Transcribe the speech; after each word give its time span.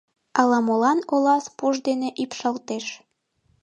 Ала-молан 0.39 0.99
Олас 1.13 1.45
пуш 1.57 1.75
дене 1.87 2.09
ӱпшалтеш. 2.23 2.85